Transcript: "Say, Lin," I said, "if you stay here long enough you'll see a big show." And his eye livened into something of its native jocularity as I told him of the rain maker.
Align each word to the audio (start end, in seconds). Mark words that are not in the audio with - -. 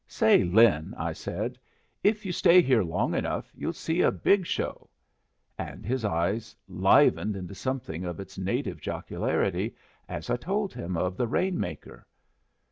"Say, 0.07 0.43
Lin," 0.43 0.95
I 0.97 1.13
said, 1.13 1.59
"if 2.03 2.25
you 2.25 2.31
stay 2.31 2.63
here 2.63 2.81
long 2.81 3.13
enough 3.13 3.51
you'll 3.53 3.71
see 3.73 4.01
a 4.01 4.11
big 4.11 4.47
show." 4.47 4.89
And 5.59 5.85
his 5.85 6.03
eye 6.03 6.41
livened 6.67 7.35
into 7.35 7.53
something 7.53 8.03
of 8.03 8.19
its 8.19 8.35
native 8.35 8.81
jocularity 8.81 9.75
as 10.09 10.31
I 10.31 10.37
told 10.37 10.73
him 10.73 10.97
of 10.97 11.17
the 11.17 11.27
rain 11.27 11.59
maker. 11.59 12.07